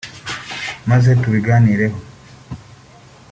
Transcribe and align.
maze 0.89 1.09
tubiganireho 1.21 1.97